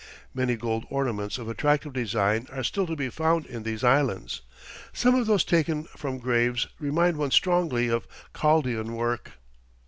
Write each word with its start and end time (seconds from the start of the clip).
Many 0.33 0.55
gold 0.55 0.87
ornaments 0.89 1.37
of 1.37 1.47
attractive 1.47 1.93
design 1.93 2.47
are 2.51 2.63
still 2.63 2.87
to 2.87 2.95
be 2.95 3.09
found 3.09 3.45
in 3.45 3.61
these 3.61 3.83
islands. 3.83 4.41
Some 4.93 5.13
of 5.13 5.27
those 5.27 5.43
taken 5.45 5.83
from 5.95 6.17
graves 6.17 6.65
remind 6.79 7.17
one 7.17 7.29
strongly 7.29 7.87
of 7.87 8.07
Chaldean 8.35 8.95
work. 8.95 9.33